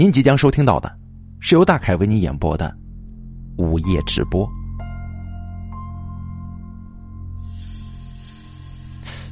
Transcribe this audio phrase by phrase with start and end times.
[0.00, 0.90] 您即将收听到的
[1.40, 2.74] 是由大凯为你演播的
[3.58, 4.50] 午夜直播。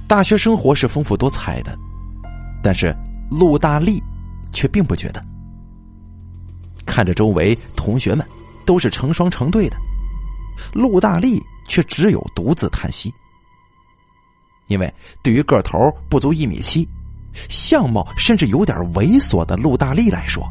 [0.06, 1.74] 大学生活是丰富多彩的，
[2.62, 2.94] 但是
[3.30, 3.98] 陆大力
[4.52, 5.24] 却并不觉得。
[6.84, 8.22] 看着周围同学们
[8.66, 9.76] 都是成双成对的，
[10.74, 13.10] 陆大力却只有独自叹息。
[14.66, 15.78] 因为对于个头
[16.10, 16.86] 不足一米七。
[17.48, 20.42] 相貌甚至有点猥琐的陆大力来说，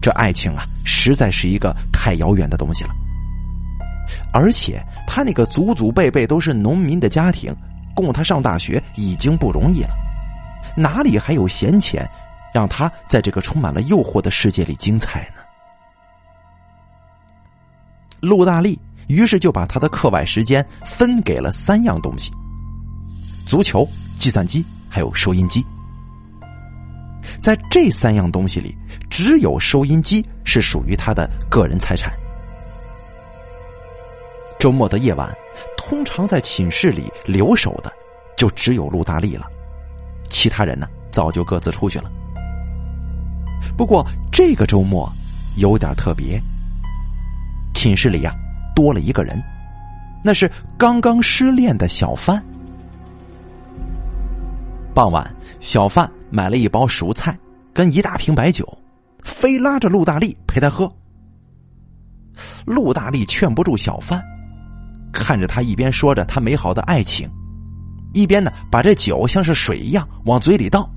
[0.00, 2.90] 这爱情啊，实在是一个太遥远的东西了。
[4.32, 7.54] 而且他那个祖祖辈辈都是农民的家庭，
[7.94, 9.90] 供他上大学已经不容易了，
[10.76, 12.08] 哪里还有闲钱
[12.52, 15.42] 让他在这个充满了诱惑的世界里精彩呢？
[18.20, 22.32] 陆大力于是就把他的课外时间分给了三样东西：
[23.46, 23.88] 足球、
[24.18, 24.64] 计算机。
[24.92, 25.64] 还有收音机，
[27.40, 28.76] 在这三样东西里，
[29.08, 32.12] 只有收音机是属于他的个人财产。
[34.58, 35.34] 周末的夜晚，
[35.76, 37.90] 通常在寝室里留守的
[38.36, 39.46] 就只有陆大力了，
[40.28, 42.10] 其他人呢早就各自出去了。
[43.76, 45.10] 不过这个周末
[45.56, 46.38] 有点特别，
[47.74, 48.34] 寝室里呀
[48.76, 49.42] 多了一个人，
[50.22, 52.42] 那是刚刚失恋的小范。
[54.92, 57.38] 傍晚，小范买了一包熟菜
[57.72, 58.66] 跟一大瓶白酒，
[59.24, 60.90] 非拉着陆大力陪他喝。
[62.64, 64.22] 陆大力劝不住小范，
[65.12, 67.28] 看着他一边说着他美好的爱情，
[68.14, 70.88] 一边呢把这酒像是水一样往嘴里倒。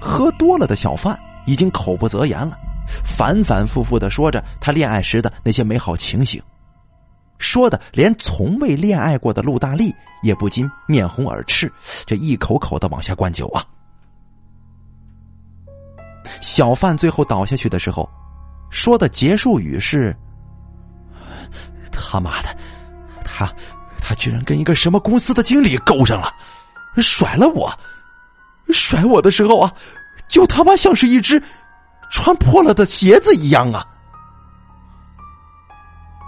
[0.00, 2.58] 喝多了的小范已经口不择言了，
[3.04, 6.42] 反反复复的说着他恋爱时的那些美好情形。
[7.38, 11.70] 说的连从未恋爱过的陆大力也不禁面红耳赤，
[12.06, 13.64] 这一口口的往下灌酒啊！
[16.40, 18.08] 小范最后倒下去的时候，
[18.70, 20.16] 说的结束语是
[21.92, 22.56] ：“他妈的，
[23.24, 23.52] 他
[23.98, 26.32] 他居然跟一个什么公司的经理勾上了，
[26.96, 27.72] 甩了我，
[28.68, 29.72] 甩我的时候啊，
[30.28, 31.42] 就他妈像是一只
[32.10, 33.86] 穿破了的鞋子一样啊！”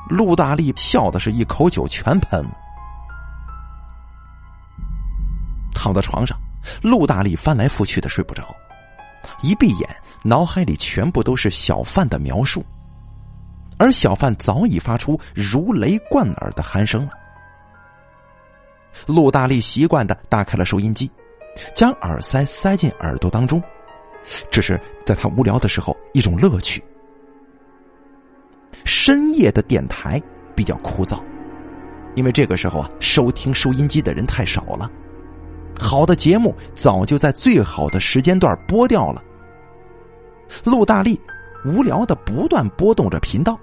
[0.09, 2.51] 陆大力笑的是一口酒全喷了，
[5.75, 6.39] 躺在床上，
[6.81, 8.55] 陆大力翻来覆去的睡不着，
[9.43, 12.65] 一闭眼，脑海里全部都是小范的描述，
[13.79, 17.13] 而小范早已发出如雷贯耳的鼾声了。
[19.07, 21.11] 陆大力习惯的打开了收音机，
[21.75, 23.61] 将耳塞塞进耳朵当中，
[24.51, 26.83] 这是在他无聊的时候一种乐趣。
[28.87, 30.23] 深夜的电台
[30.55, 31.21] 比较枯燥，
[32.15, 34.89] 因为这个时候啊，收听收音机的人太少了，
[35.79, 39.23] 好的节目早就在最好的时间段播掉了。
[40.65, 41.21] 陆大力
[41.65, 43.59] 无聊的不断拨动着频道，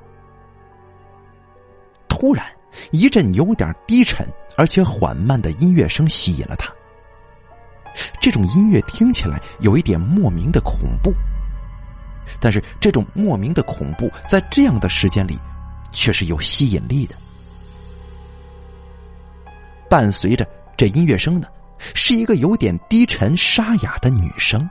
[2.10, 2.46] 突然
[2.92, 6.70] 一阵有点低沉而且缓慢的音乐声吸引了他。
[8.20, 11.14] 这种音乐听起来有一点莫名的恐怖。
[12.40, 15.40] 但是这种莫名的恐怖，在这样的时间里，
[15.92, 17.16] 却是有吸引力的。
[19.90, 21.48] 伴随着这音乐声的，
[21.94, 24.68] 是一个有点低沉沙哑的女声。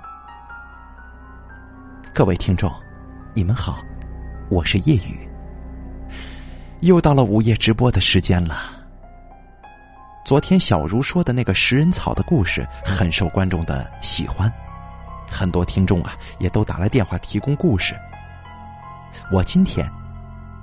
[2.12, 2.70] 各位听众，
[3.34, 3.78] 你们好，
[4.50, 5.28] 我是夜雨。
[6.80, 8.64] 又到了午夜直播的时间了。
[10.24, 14.52] 昨天小茹说的那个食人草的故事，很受观众的喜欢。
[15.32, 17.94] 很多听众啊，也都打来电话提供故事。
[19.32, 19.90] 我今天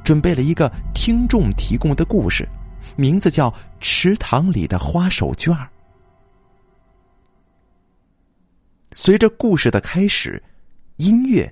[0.03, 2.47] 准备了一个听众提供的故事，
[2.95, 5.63] 名字叫《池塘里的花手绢儿》。
[8.91, 10.41] 随着故事的开始，
[10.97, 11.51] 音乐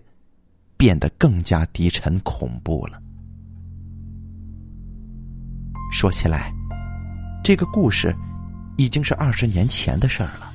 [0.75, 3.01] 变得更加低沉恐怖了。
[5.91, 6.51] 说起来，
[7.43, 8.13] 这个故事
[8.77, 10.51] 已经是二十年前的事儿了。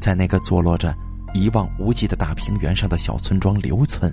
[0.00, 0.94] 在那个坐落着
[1.34, 4.12] 一望无际的大平原上的小村庄刘村，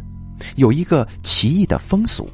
[0.55, 2.29] 有一个奇异的风俗，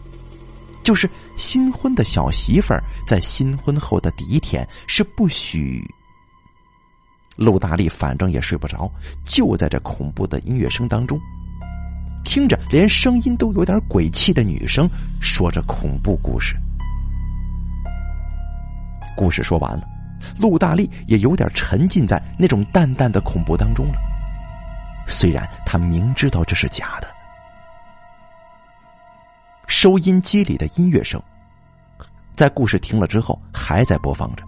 [0.83, 5.83] 就是新婚的小媳妇儿在新婚后的第一天是不许。
[7.37, 8.91] 陆大力反正也睡不着，
[9.23, 11.19] 就在这恐怖的音乐声当中，
[12.23, 14.89] 听着连声音都有点鬼气的女生
[15.21, 16.55] 说着恐怖故事。
[19.15, 19.90] 故事说完了。
[20.37, 23.95] 陆大力也有点沉浸在那种淡淡的恐怖当中了，
[25.07, 27.07] 虽然他明知道这是假的。
[29.67, 31.21] 收音机里的音乐声，
[32.35, 34.43] 在故事停了之后还在播放着。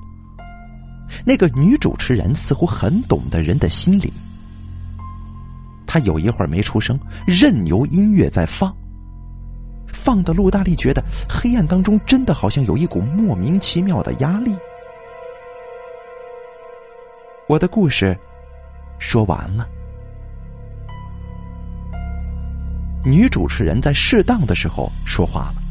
[1.25, 4.11] 那个女主持人似乎很懂得人的心理，
[5.85, 8.75] 他有一会儿没出声，任由音乐在放。
[9.87, 14.55] 放的陆大力觉得黑暗当中真的好像有一股莫名其妙的压力。
[17.47, 18.17] 我的故事
[18.99, 19.67] 说完了。
[23.03, 25.61] 女主持人在适当的时候说话了。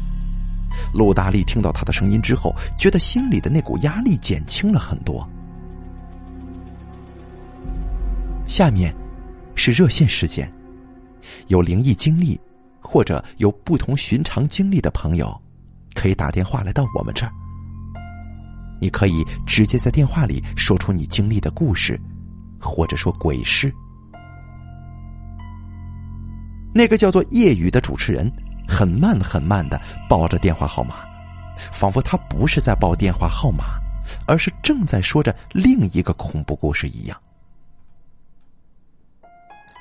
[0.93, 5.27] 陆大力听到她的声音之后，觉得心里的那股压力减轻了很多。
[8.45, 8.93] 下面
[9.55, 10.51] 是热线时间，
[11.47, 12.39] 有灵异经历
[12.79, 15.35] 或者有不同寻常经历的朋友，
[15.95, 17.31] 可以打电话来到我们这儿。
[18.83, 21.97] 你可以直接在电话里说出你经历的故事，
[22.59, 23.73] 或者说鬼事。
[26.75, 28.29] 那个叫做夜雨的主持人，
[28.67, 30.95] 很慢很慢的报着电话号码，
[31.71, 33.79] 仿佛他不是在报电话号码，
[34.27, 37.17] 而是正在说着另一个恐怖故事一样。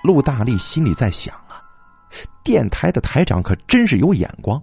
[0.04, 1.58] 陆大力心里在想啊，
[2.44, 4.62] 电台的台长可真是有眼光，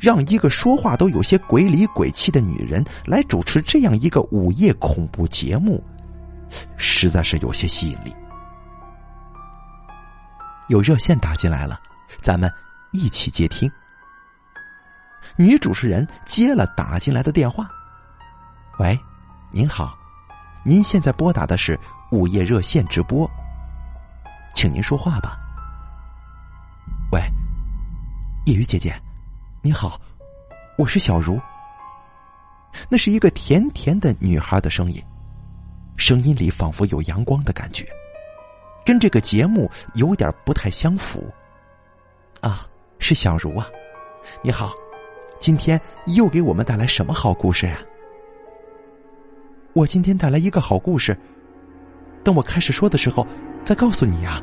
[0.00, 5.82] 让一个说话都有些鬼里鬼气的女人来主持这样一个午夜恐怖节目，
[6.76, 8.14] 实在是有些吸引力。
[10.68, 11.78] 有热线打进来了，
[12.18, 12.50] 咱们
[12.92, 13.70] 一起接听。
[15.36, 17.68] 女主持人接了打进来的电话
[18.78, 18.98] ：“喂，
[19.50, 19.96] 您好，
[20.64, 21.78] 您现在拨打的是
[22.10, 23.28] 午夜热线直播，
[24.54, 25.36] 请您说话吧。
[27.12, 27.20] ”“喂，
[28.46, 28.94] 叶雨姐姐，
[29.66, 29.98] 你好，
[30.76, 31.40] 我是小茹。”
[32.86, 35.02] 那是一个甜甜的女孩的声音，
[35.96, 37.86] 声音里仿佛有阳光的感觉。
[38.84, 41.32] 跟这个节目有点不太相符，
[42.42, 42.68] 啊，
[42.98, 43.66] 是小茹啊，
[44.42, 44.70] 你好，
[45.40, 47.78] 今天又给我们带来什么好故事呀？
[49.72, 51.18] 我今天带来一个好故事，
[52.22, 53.26] 等我开始说的时候
[53.64, 54.42] 再告诉你呀。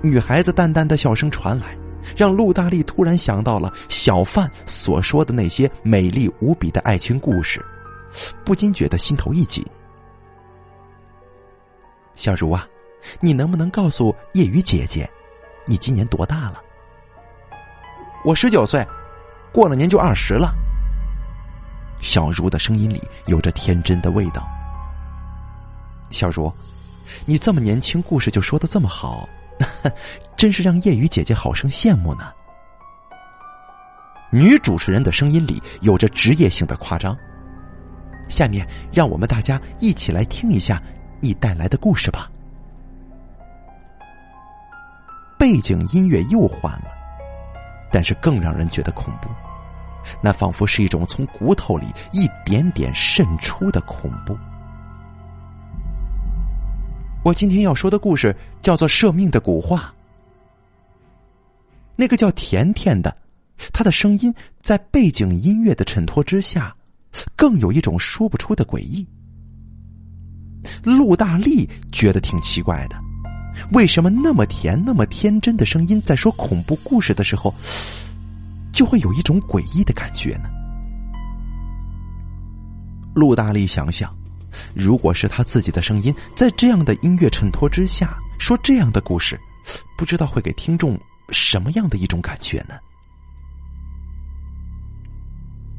[0.00, 1.76] 女孩子淡淡的笑声传来，
[2.16, 7.64] 让陆大力突然想到了小范所说的那些美丽无比的爱情故事，
[8.44, 9.64] 不禁觉得心头一紧。
[12.14, 12.66] 小茹啊，
[13.20, 15.08] 你能不能告诉叶雨姐姐，
[15.66, 16.60] 你今年多大了？
[18.24, 18.84] 我十九岁，
[19.52, 20.52] 过了年就二十了。
[22.00, 24.46] 小茹的声音里有着天真的味道。
[26.10, 26.52] 小茹，
[27.24, 29.28] 你这么年轻，故事就说的这么好，
[30.36, 32.32] 真是让夜雨姐姐好生羡慕呢。
[34.30, 37.16] 女主持人的声音里有着职业性的夸张。
[38.28, 40.82] 下面让我们大家一起来听一下。
[41.20, 42.30] 你带来的故事吧。
[45.36, 46.88] 背景音乐又换了，
[47.90, 49.28] 但是更让人觉得恐怖。
[50.22, 54.38] 那仿佛是一种从骨头里一点点渗出的恐怖。
[57.28, 59.80] 我今天要说的故事叫做《舍命的古话》。
[61.94, 63.14] 那个叫甜甜的，
[63.70, 66.74] 她的声音在背景音乐的衬托之下，
[67.36, 69.06] 更有一种说不出的诡异。
[70.82, 72.96] 陆大力觉得挺奇怪的，
[73.72, 77.54] 为什么那么甜、那么天真的声音，在说恐怖故事的时候，
[78.72, 80.48] 就会有一种诡异的感觉呢？
[83.14, 84.16] 陆大力想想，
[84.74, 89.38] 如果是他自己的声音，在这样的音乐衬托之下说这样的故事，
[89.96, 90.98] 不知道会给听众
[91.30, 92.74] 什么样的一种感觉呢？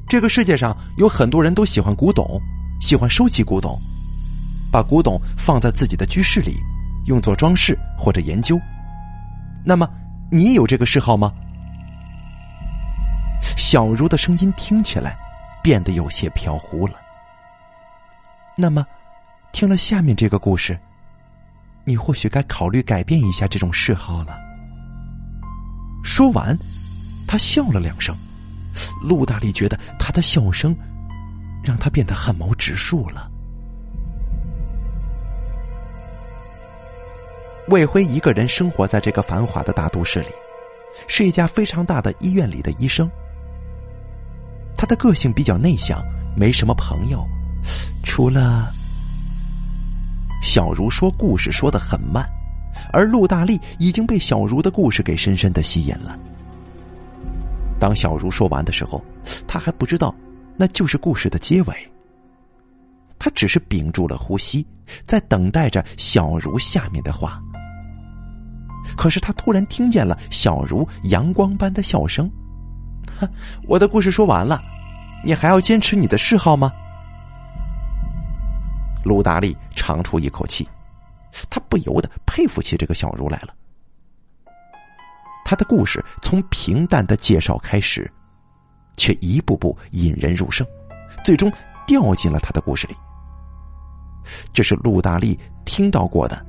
[0.08, 2.42] 这个世界上有很多人都喜欢古董，
[2.82, 3.80] 喜欢收集古董。
[4.72, 6.56] 把古董放在自己的居室里，
[7.06, 8.60] 用作装饰或者研究。
[9.66, 9.88] 那么，
[10.32, 11.32] 你有这个嗜好吗？
[13.58, 15.18] 小茹的声音听起来
[15.64, 16.94] 变得有些飘忽了。
[18.62, 18.86] 那么，
[19.54, 20.78] 听了下面这个故事，
[21.86, 24.38] 你或许该考虑改变一下这种嗜好了。
[26.04, 26.58] 说完，
[27.26, 28.14] 他笑了两声。
[29.02, 30.76] 陆大力觉得他的笑声
[31.64, 33.32] 让他变得汗毛直竖了。
[37.70, 40.28] 魏辉一个人生活在这个繁华的大都市里，
[41.08, 43.10] 是一家非常大的医院里的医生。
[44.76, 46.04] 他的个性比较内向，
[46.36, 47.26] 没什么朋友，
[48.10, 48.74] 除了
[50.42, 52.26] 小茹说故事说的很慢，
[52.92, 56.18] 而陆大力已经被小茹的故事给深深的吸引了。
[57.80, 59.02] 当小茹说完的时候，
[59.48, 60.14] 他还不知道
[60.58, 61.92] 那就是故事的结尾。
[63.20, 64.66] 他只是屏住了呼吸，
[65.04, 67.40] 在等待着小茹下面的话。
[68.98, 72.30] 可是他突然听见了小茹阳光般的笑声，
[73.20, 73.30] 哼
[73.68, 74.62] 我的故事说完了，
[75.24, 76.72] 你还要坚持你的嗜好吗？
[79.04, 80.68] 陆大力长出一口气，
[81.50, 83.54] 他不由得佩服起这个小茹来了。
[85.46, 88.12] 他的故事从平淡的介绍开始，
[88.98, 90.66] 却一步步引人入胜，
[91.24, 91.52] 最终
[91.88, 92.96] 掉进了他的故事里。
[94.54, 96.46] 这是陆大力听到过的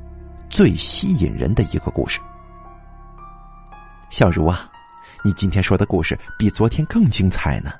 [0.51, 2.21] 最吸引人的一个故事。
[4.11, 4.71] 小茹啊，
[5.25, 7.73] 你今天说的故事比昨天更精彩呢。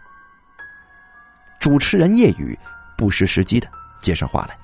[1.59, 2.59] 主持人夜雨
[2.97, 3.69] 不失时机的
[4.01, 4.57] 接上话来。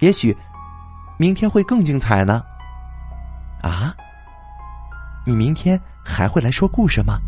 [0.00, 0.36] 也许
[1.18, 2.42] 明天会更精彩呢。
[3.62, 3.94] 啊？
[5.26, 7.18] 你明天还会来说故事吗？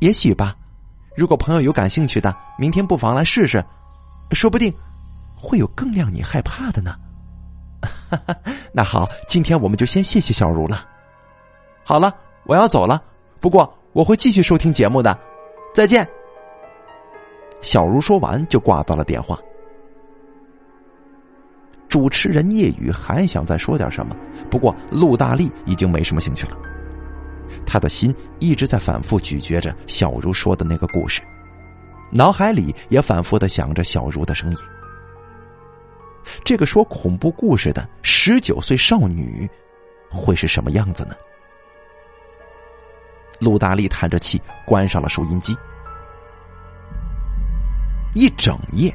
[0.00, 0.54] 也许吧。
[1.16, 3.62] 如果朋友有感兴趣的，明天不妨来试试，
[4.30, 4.72] 说不定
[5.36, 6.94] 会有更让你害怕的呢。
[8.72, 10.86] 那好，今天我们就先谢谢小茹了。
[11.84, 12.14] 好了，
[12.44, 13.02] 我要走了。
[13.40, 15.18] 不过我会继续收听节目的，
[15.74, 16.08] 再见。
[17.60, 19.38] 小茹说完就挂断了电话。
[21.88, 24.14] 主持人叶雨还想再说点什么，
[24.50, 26.56] 不过陆大力已经没什么兴趣了。
[27.64, 31.22] 他的心一直在反复咀嚼着小茹说的那个故事，
[32.12, 34.56] 脑海里也反复的想着小茹的声音。
[36.44, 39.48] 这个说恐怖故事的十九岁少女，
[40.10, 41.14] 会是什么样子呢？
[43.40, 45.56] 陆大力叹着气，关上了收音机。
[48.14, 48.94] 一整夜，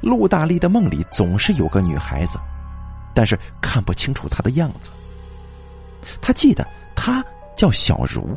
[0.00, 2.38] 陆大力的梦里总是有个女孩子，
[3.14, 4.90] 但是看不清楚她的样子。
[6.20, 7.24] 他记得她
[7.56, 8.36] 叫小茹。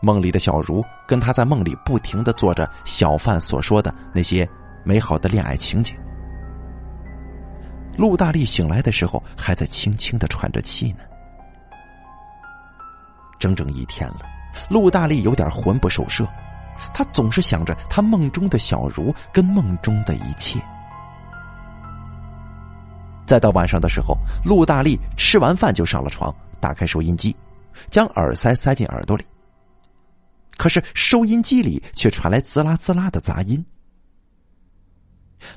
[0.00, 4.48] 梦里的小茹跟他在梦里不停的做着小贩所说的那些
[4.82, 5.96] 美好的恋爱情景。
[7.96, 11.04] 陆大力醒来的时候，还在轻轻的喘着气呢。
[13.38, 14.20] 整整一天了，
[14.68, 16.26] 陆大力有点魂不守舍，
[16.94, 20.60] 他总是想着他梦中的小茹跟梦中的一切。
[23.24, 27.34] 再到晚上的时候，陆大力吃完饭就上了床，打开收音机，
[27.90, 29.24] 将耳塞塞进耳朵里。
[30.56, 33.64] 可是收音机里却传来滋啦滋啦的杂音。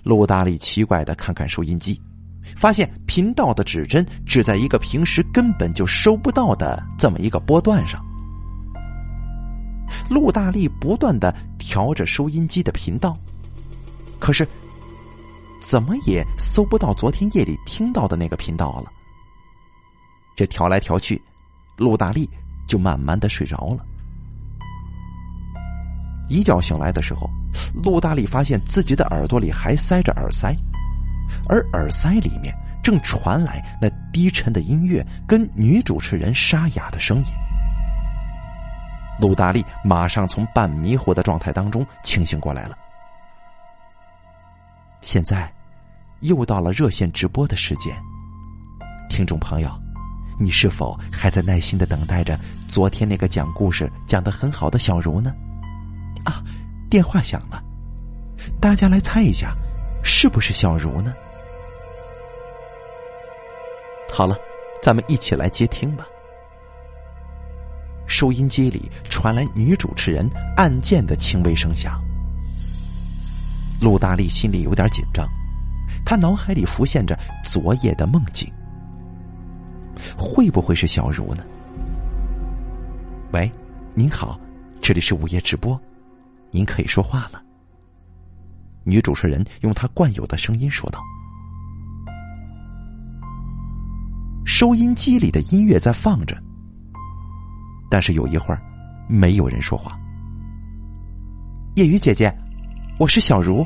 [0.04, 2.02] 陆大力奇怪的看看收音机。
[2.56, 8.00] 发现频道的指针指在一个平时根本就收不到的这么一个波段上。
[10.10, 13.18] 陆大力不断的调着收音机的频道，
[14.20, 14.48] 可是
[15.62, 18.92] 怎么也搜不到昨天夜里听到的那个频道了。
[20.36, 21.22] 这调来调去，
[21.78, 22.30] 陆大力
[22.68, 23.86] 就慢慢的睡着了。
[26.28, 27.30] 一觉醒来的时候，
[27.84, 30.56] 陆大力发现自己的耳朵里还塞着耳塞。
[31.50, 37.32] 而耳塞里面正传来那低沉的音乐跟女主持人沙哑的声音。
[39.20, 42.78] 陆大力马上从半迷糊的状态当中清醒过来了。
[45.02, 45.52] 现在，
[46.22, 47.96] 又到了热线直播的时间。
[49.10, 49.70] 听众朋友，
[50.40, 55.34] 你是否还在耐心的等待着昨天那个讲故事讲的很好的小茹呢？
[56.24, 56.44] 啊，
[56.90, 57.64] 电话响了，
[58.60, 59.56] 大家来猜一下。
[60.04, 61.14] 是不是小茹呢？
[64.12, 64.38] 好了，
[64.82, 66.06] 咱们一起来接听吧。
[68.08, 72.02] 收音机里传来女主持人按键的轻微声响。
[73.82, 75.28] 陆大力心里有点紧张，
[76.06, 78.52] 他脑海里浮现着昨夜的梦境，
[80.18, 81.44] 会不会是小茹呢？
[83.32, 83.52] 喂，
[83.94, 84.40] 您好，
[84.82, 85.80] 这里是午夜直播，
[86.52, 87.42] 您可以说话了。
[88.86, 91.02] 女主持人用她惯有的声音说道
[94.46, 96.42] ：“收音机里的音乐在放着，
[97.90, 98.62] 但是有一会儿
[99.08, 99.98] 没有人说话。”
[101.76, 102.34] 叶雨姐姐，
[102.98, 103.66] 我是小茹。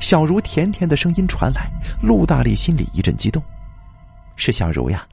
[0.00, 1.70] 小茹甜甜的声音传来，
[2.02, 3.42] 陆大力心里一阵激动
[4.36, 5.06] ：“是小茹呀，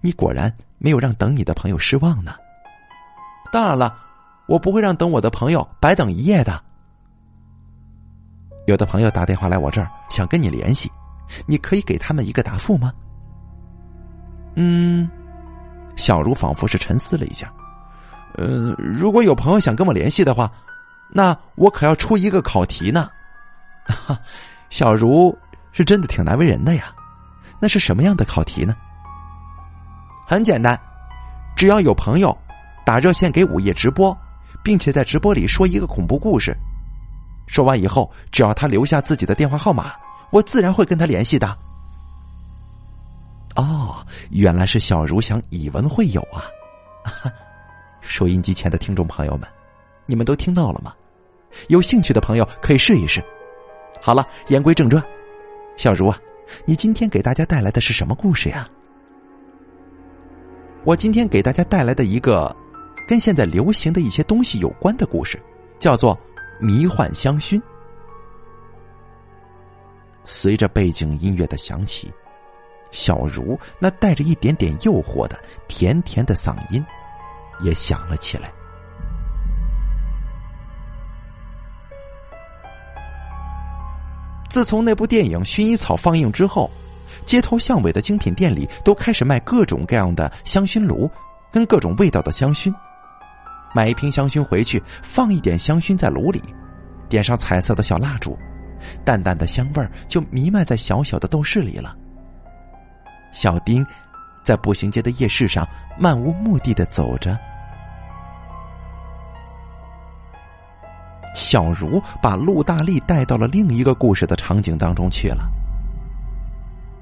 [0.00, 2.34] 你果然没有让等你的朋友失望呢。”
[3.50, 3.96] 当然了，
[4.46, 6.62] 我不会让等我的朋友白等一夜的。
[8.66, 10.90] 有的朋友打电话来我这儿，想跟你联系，
[11.46, 12.92] 你可以给他们一个答复吗？
[14.56, 15.08] 嗯，
[15.98, 17.52] 小茹仿佛是沉思了一下，
[18.36, 20.50] 呃，如果有朋友想跟我联系的话，
[21.10, 23.10] 那我可要出一个考题呢。
[23.84, 24.18] 哈，
[24.70, 25.36] 小茹
[25.72, 26.94] 是真的挺难为人的呀。
[27.60, 28.76] 那是什么样的考题呢？
[30.26, 30.78] 很简单，
[31.56, 32.36] 只要有朋友
[32.86, 34.16] 打热线给午夜直播，
[34.62, 36.56] 并且在直播里说一个恐怖故事。
[37.48, 39.92] 说完以后，只要他留下自己的电话号码，
[40.30, 41.58] 我自然会跟他联系的。
[43.58, 46.46] 哦，原来是小茹想以文会友啊！
[48.00, 49.48] 收音机前的听众朋友们，
[50.06, 50.94] 你们都听到了吗？
[51.66, 53.20] 有兴趣的朋友可以试一试。
[54.00, 55.04] 好了，言归正传，
[55.76, 56.16] 小茹啊，
[56.64, 58.68] 你今天给大家带来的是什么故事呀？
[60.84, 62.54] 我今天给大家带来的一个
[63.08, 65.36] 跟现在流行的一些东西有关的故事，
[65.80, 66.16] 叫做
[66.64, 67.56] 《迷幻香薰》。
[70.22, 72.12] 随着背景音乐的响起，
[72.90, 76.84] 小茹那带着一点点诱惑的甜甜的嗓音
[77.60, 78.50] 也响了起来。
[84.48, 86.70] 自从那部电影《薰衣草》放映之后，
[87.26, 91.08] 街头巷尾的精品店里都开始卖各种各样的香薰炉，
[91.52, 92.72] 跟各种味道的香薰。
[93.74, 96.42] 买一瓶香薰回去，放一点香薰在炉里，
[97.08, 98.36] 点上彩色的小蜡烛。
[99.04, 101.94] 淡淡的香味儿就弥漫在小小的斗室里了。
[103.30, 103.84] 小丁
[104.42, 105.68] 在步行街的夜市上
[105.98, 107.38] 漫无目的的走着，
[111.34, 115.48] 小茹把陆大力带到了另一个故事的场景当中去了。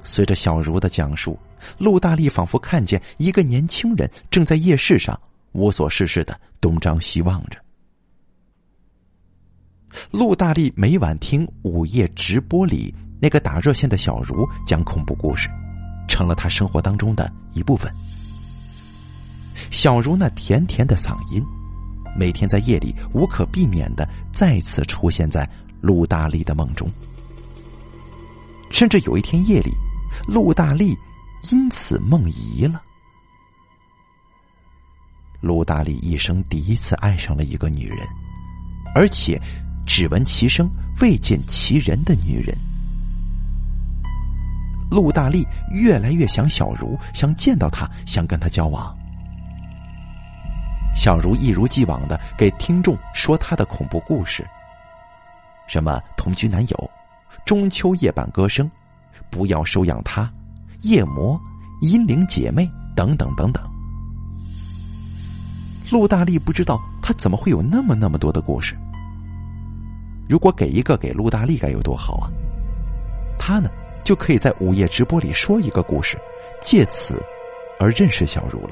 [0.03, 1.39] 随着小茹的讲述，
[1.79, 5.19] 陆大力仿佛看见一个年轻人正在夜市上
[5.53, 7.59] 无所事事的东张西望着。
[10.11, 15.49] 陆大力每晚听午夜直播里那个打热线的小茹讲恐怖故事，
[16.09, 17.93] 成了他生活当中的一部分。
[19.71, 21.45] 小茹那甜甜的嗓音，
[22.17, 25.49] 每天在夜里无可避免的再次出现在
[25.81, 26.89] 陆大力的梦中。
[28.71, 29.71] 甚至有一天夜里，
[30.27, 30.97] 陆大力
[31.51, 32.83] 因此梦遗了。
[35.41, 38.07] 陆大力一生第一次爱上了一个女人，
[38.95, 39.41] 而且。
[39.89, 40.69] 只闻其声
[41.01, 42.59] 未见其人的女人，
[44.91, 48.97] 陆大力越来越想小茹，想见到她，想跟她交往。
[50.95, 54.47] 小茹一如既往的给听众说她的恐怖故事，
[55.67, 56.91] 什么同居男友、
[57.45, 58.71] 中秋夜半歌声、
[59.31, 60.31] 不要收养他、
[60.83, 61.39] 夜魔、
[61.81, 63.63] 阴灵姐妹等等等等。
[65.91, 68.77] 陆大力不知道他怎么会有那么那么多的故事。
[70.29, 72.31] 如果给一个给陆大力该有多好啊！
[73.39, 73.69] 他呢，
[74.07, 76.17] 就可以在午夜直播里说一个故事，
[76.63, 77.21] 借此
[77.81, 78.71] 而认识小茹了。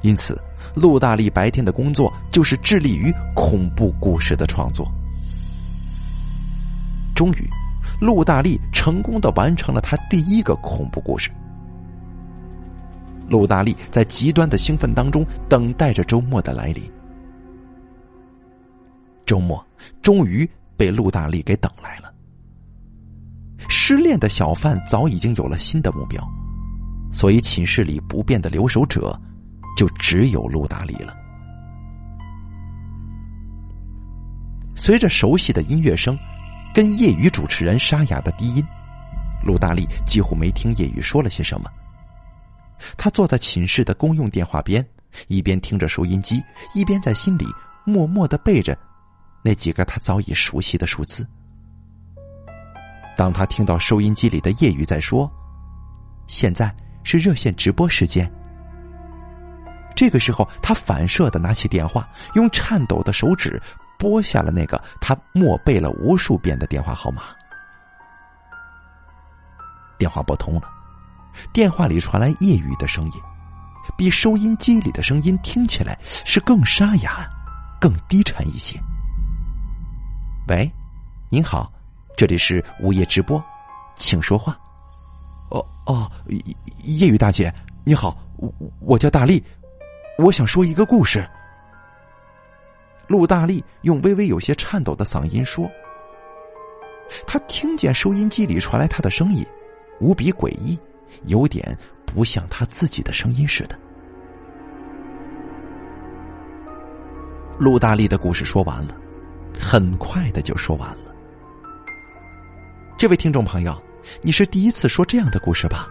[0.00, 0.40] 因此，
[0.74, 4.90] 陆大力白天的工作就是致力于恐怖故事的创作。
[7.14, 7.46] 终于，
[8.00, 11.30] 陆大力成功的完成了他第一个恐怖故事。
[13.28, 16.90] 陆大力在极端的兴奋当中等待着周末的来临。
[19.26, 19.62] 周末
[20.00, 22.13] 终于被陆大力给等来了。
[23.68, 26.22] 失恋的小范早已经有了新的目标，
[27.12, 29.18] 所以寝室里不变的留守者
[29.76, 31.14] 就只有陆大力了。
[34.76, 36.18] 随着熟悉的音乐声，
[36.74, 38.64] 跟业余主持人沙哑的低音，
[39.44, 41.70] 陆大力几乎没听叶雨说了些什么。
[42.96, 44.84] 他坐在寝室的公用电话边，
[45.28, 46.42] 一边听着收音机，
[46.74, 47.46] 一边在心里
[47.84, 48.76] 默默的背着。
[49.42, 51.26] 那几个他早已熟悉的数字。
[53.16, 55.30] 当他听到收音机里的夜雨在说
[56.26, 58.30] ：“现在是热线直播时间。”
[59.94, 63.62] 这个时候，他反射的拿起电话，用颤抖的手指
[63.96, 67.22] 拨下了那个他默背了无数遍的电话号码。
[69.96, 70.62] 电话拨通了，
[71.52, 73.12] 电话里传来夜雨的声音，
[73.96, 77.30] 比收音机里的声音听起来是更沙哑、
[77.80, 78.76] 更低沉一些。
[80.48, 80.68] 喂，
[81.30, 81.72] 您好，
[82.16, 83.42] 这里是午夜直播，
[83.96, 84.56] 请说话。
[85.50, 86.08] 哦哦，
[86.84, 87.52] 夜雨大姐，
[87.84, 89.42] 你好，我我叫大力，
[90.18, 91.28] 我想说一个故事。
[93.08, 95.68] 陆大力用微微有些颤抖的嗓音说
[97.26, 99.44] ：“他听见收音机里传来他的声音，
[100.00, 100.78] 无比诡异，
[101.26, 103.76] 有点不像他自己的声音似的。”
[107.58, 108.96] 陆大力的故事说完了。
[109.56, 111.13] 很快的就说完了。
[113.04, 113.78] 这位听众朋友，
[114.22, 115.86] 你是第一次说这样的故事吧？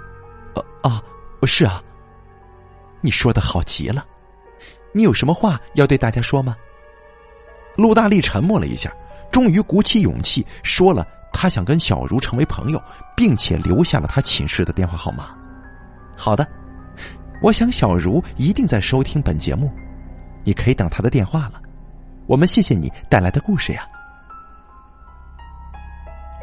[0.56, 1.00] 呃啊，
[1.44, 1.80] 是啊。
[3.02, 4.04] 你说的好极了，
[4.92, 6.56] 你有什么话要对大家说吗？
[7.76, 8.92] 陆大力沉默了一下，
[9.32, 12.82] 终于鼓起勇气说了，他想跟小茹成为朋友，
[13.16, 15.36] 并且留下了他寝室的电话号码。
[16.18, 16.48] 好的，
[17.44, 19.72] 我想小茹一定在收听本节目，
[20.44, 21.62] 你可以等他的电话了。
[22.26, 23.88] 我们谢谢你带来的故事呀。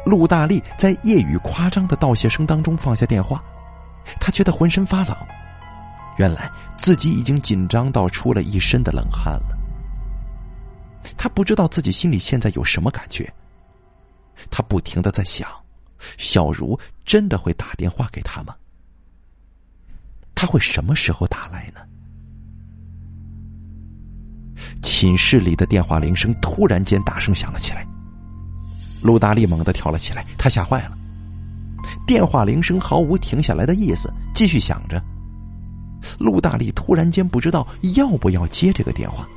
[0.05, 3.43] 陆大力在夜雨夸张的道谢声当中放下电话，
[4.19, 5.15] 他觉得浑身发冷，
[6.17, 9.57] 原来自己已经紧张到出了一身的冷汗了。
[11.17, 13.31] 他不知道自己心里现在有什么感觉，
[14.49, 15.47] 他不停的在想，
[16.17, 18.55] 小茹真的会打电话给他吗？
[20.33, 21.81] 他会什么时候打来呢？
[24.81, 27.85] 寝室里的电话铃声突然间大声响了起来。
[29.01, 30.97] 陆大力猛地跳了起来，他吓坏了。
[32.05, 35.01] 电话铃声毫无停下来的意思，继续响着。
[36.19, 39.27] 陆大力突然间不知道要不要接这个电话。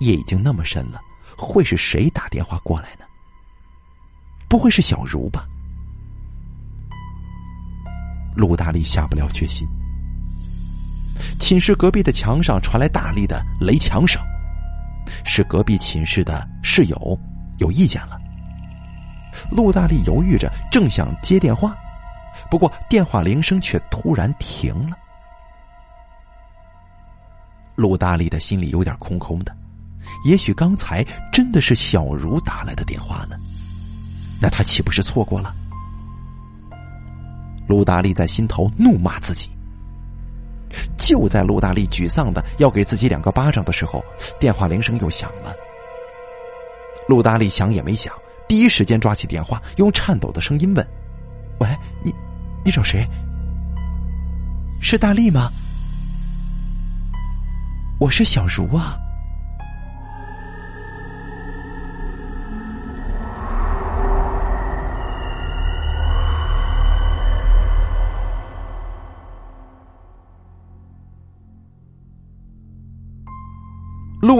[0.00, 1.00] 夜已经那么深了，
[1.36, 3.04] 会是谁打电话过来呢？
[4.48, 5.46] 不会是小茹吧？
[8.34, 9.68] 陆大力下不了决心。
[11.38, 14.22] 寝室隔壁的墙上传来大力的雷墙声，
[15.24, 17.18] 是隔壁寝室的室友
[17.58, 18.18] 有意见了。
[19.50, 21.76] 陆大力犹豫着，正想接电话，
[22.50, 24.96] 不过电话铃声却突然停了。
[27.76, 29.56] 陆大力的心里有点空空的，
[30.24, 33.36] 也许刚才真的是小茹打来的电话呢，
[34.40, 35.54] 那他岂不是错过了？
[37.68, 39.48] 陆大力在心头怒骂自己。
[40.96, 44.04] 就在陆大力沮丧的要给自己两个巴掌的时候，
[44.38, 45.54] 电话铃声又响了。
[47.08, 48.14] 陆大力想也没想。
[48.46, 50.86] 第一时间抓起电话，用颤抖的声音问
[51.58, 51.68] ：“喂，
[52.04, 52.12] 你，
[52.64, 53.06] 你找谁？
[54.80, 55.50] 是大力吗？
[57.98, 58.96] 我是小茹啊。”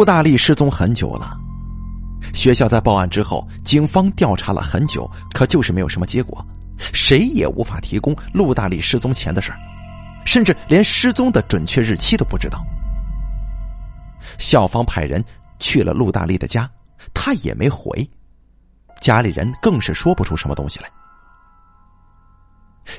[0.01, 1.39] 陆大力失踪很久了。
[2.33, 6.43] 学校在报案之后，警方调查了很久，可就是没有什么结果，
[6.79, 9.59] 谁也无法提供陆大力失踪前的事儿，
[10.25, 12.65] 甚至连失踪的准确日期都不知道。
[14.39, 15.23] 校方派人
[15.59, 16.67] 去了陆大力的家，
[17.13, 18.11] 他也没回，
[19.03, 20.89] 家里人更是说不出什么东西来。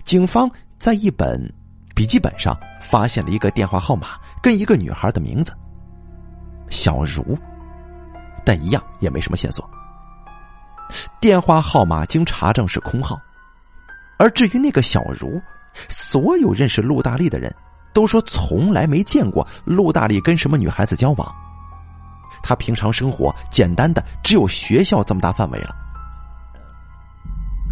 [0.04, 1.52] 警方在一本
[1.96, 5.52] 笔记本上发现了一个电话号码跟一个女孩的名字，
[6.72, 7.38] 小茹。
[8.44, 9.70] 但一样也没什么线索。
[11.20, 13.16] 电话号码经查证是空号，
[14.18, 15.40] 而至于那个小茹，
[15.88, 17.56] 所有认识陆大力的人
[17.94, 21.36] 都说从来没见过陆大力跟什么女孩子交往。
[22.42, 25.76] 他平常生活简单的只有学校这么大范围了。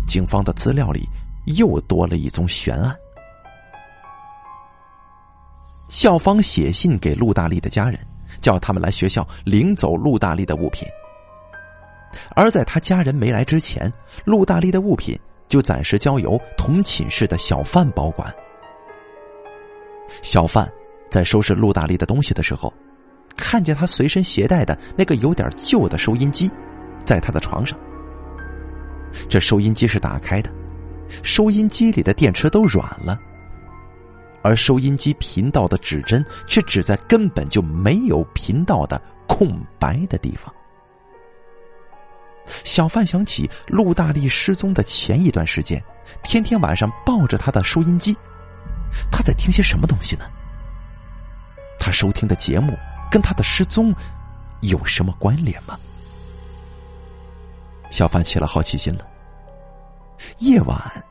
[0.05, 1.09] 警方的资料里
[1.57, 2.95] 又多了一宗悬案。
[5.87, 7.99] 校方写信给陆大力的家人。
[8.39, 10.87] 叫他们来学校领走陆大力的物品，
[12.35, 13.91] 而在他家人没来之前，
[14.25, 18.33] 陆大力的物品就暂时交由同寝室的小范保管。
[20.21, 20.69] 小范
[21.09, 22.73] 在收拾陆大力的东西的时候，
[23.37, 26.49] 看见他随身携带的那个有点旧的收音机，
[27.05, 27.77] 在他的床上。
[29.27, 30.51] 这收音机是打开的，
[31.23, 33.19] 收音机里的电池都软了。
[34.49, 40.51] 而收音机频道的指针却指在根本就没有频道的空白的地方。
[42.63, 45.79] 小范想起陆大力失踪的前一段时间，
[46.23, 48.17] 天天晚上抱着他的收音机，
[49.11, 50.25] 他在听些什么东西呢？
[51.77, 52.75] 他收听的节目
[53.11, 53.93] 跟他的失踪
[54.61, 55.77] 有什么关联吗？
[57.91, 59.05] 小范起了好奇心了。
[60.39, 61.05] 夜晚，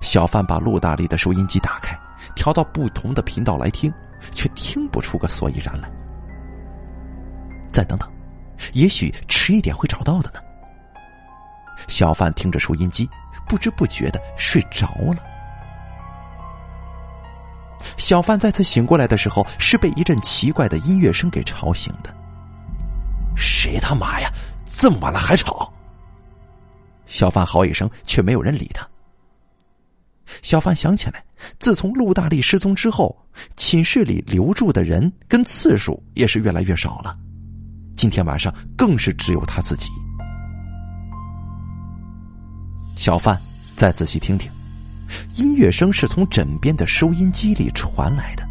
[0.00, 1.94] 小范把陆大力的收音机打开。
[2.34, 3.92] 调到不同的频道来听，
[4.32, 5.90] 却听不出个所以然来。
[7.72, 8.08] 再等等，
[8.72, 10.40] 也许迟一点会找到的呢。
[11.88, 13.08] 小范听着收音机，
[13.48, 15.16] 不知不觉的睡着了。
[17.96, 22.14] 小范再次醒过来的时候，是被一阵奇怪的音乐声给吵醒的。
[23.34, 24.30] 谁他妈呀，
[24.66, 25.72] 这么晚了还吵！
[27.06, 28.86] 小范嚎一声，却没有人理他。
[30.40, 31.22] 小范想起来，
[31.58, 33.14] 自从陆大力失踪之后，
[33.56, 37.18] 寝室里留住的人跟次数也是越来越少了。
[37.96, 39.90] 今天晚上更是只有他自己。
[42.96, 43.40] 小范
[43.76, 44.50] 再仔细听听，
[45.34, 48.46] 音乐声是从枕边的收音机里传来的。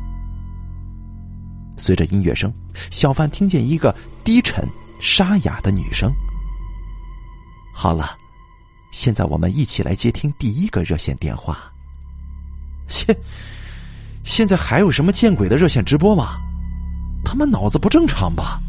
[1.78, 2.54] 随着音乐声，
[2.92, 4.68] 小范听见一个低沉
[5.00, 6.12] 沙哑的女声
[7.74, 8.16] ：“好了，
[8.92, 11.58] 现在我们一起来接听第一个热线电话。”
[12.92, 13.16] 现
[14.24, 16.38] 现在还有什么见鬼的热线直播吗？
[17.24, 18.60] 他们脑子不正常吧？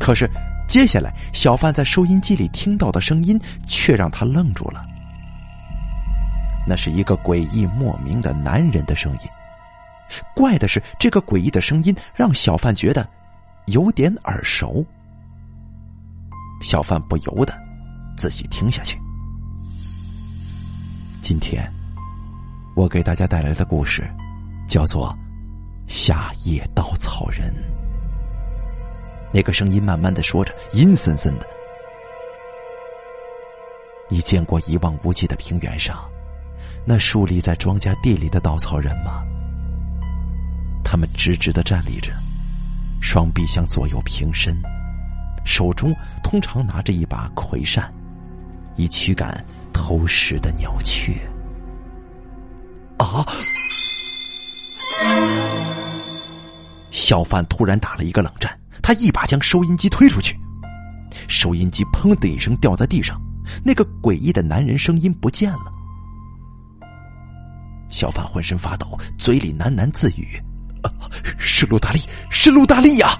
[0.00, 0.28] 可是
[0.66, 4.84] 接下来，小范在收音机里听到的声音却让他愣住了。
[6.66, 9.20] 那是一个诡异莫名的男人的声音。
[10.34, 13.06] 怪的是，这个诡异的声音让小范觉得
[13.66, 14.84] 有点耳熟。
[16.60, 17.54] 小范不由得
[18.16, 18.98] 仔细听下去。
[21.20, 21.70] 今天，
[22.78, 24.08] 我给大家带来的故事，
[24.68, 25.08] 叫做
[25.88, 27.52] 《夏夜稻草人》。
[29.34, 31.46] 那个声音慢慢的说着，阴森森的。
[34.08, 36.08] 你见过一望无际的平原上，
[36.86, 39.24] 那竖立在庄稼地里的稻草人吗？
[40.84, 42.12] 他们直直的站立着，
[43.02, 44.56] 双臂向左右平伸，
[45.44, 47.92] 手中通常拿着一把葵扇，
[48.76, 51.12] 以驱赶偷食的鸟雀。
[52.98, 53.26] 啊！
[56.90, 60.38] 小贩突然打了一个冷战，他一把将收音机推出去，
[61.28, 63.20] 收音机砰的一声掉在地上。
[63.64, 65.72] 那个诡异的男人声音不见了，
[67.88, 70.38] 小贩浑身发抖，嘴里喃喃自语
[71.38, 73.18] ：“是陆大力，是陆大力呀！”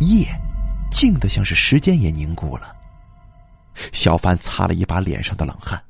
[0.00, 0.26] 夜
[0.90, 2.74] 静的像是时间也凝固了。
[3.92, 5.80] 小贩擦了一把脸上的冷汗，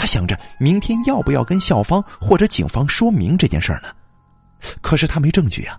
[0.00, 3.94] 他想着明天要不要跟校方或者警方说明这件事呢？
[4.80, 5.78] 可是他没证据啊，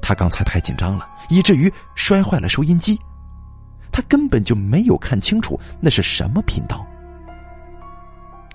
[0.00, 2.98] 他刚才太紧张了，以至于摔坏了收音机。
[3.92, 6.82] 他根本就没有看清楚那是什么频道。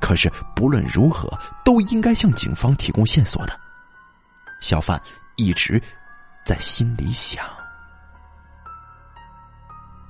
[0.02, 1.32] 可是不论如何，
[1.64, 3.54] 都应该向警方提供线索的。
[4.62, 5.00] 小贩
[5.36, 5.80] 一直
[6.44, 7.46] 在心里想。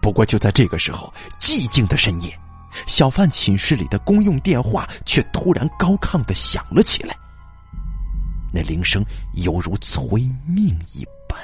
[0.02, 2.40] 不过就在这个时候，寂静的深夜，
[2.86, 7.16] 小贩寝室里的公用电话却突然高亢的响了起来。
[8.54, 9.04] 那铃声
[9.44, 10.08] 犹如催
[10.46, 11.38] 命一般。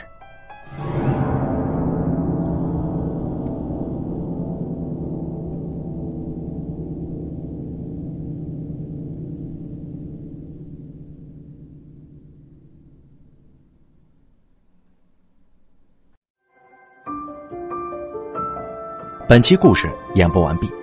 [19.34, 20.83] 本期故事演播完毕。